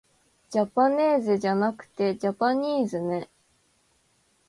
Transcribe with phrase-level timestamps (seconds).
[0.49, 3.29] じゃぱねーぜじゃなくてじゃぱにーずね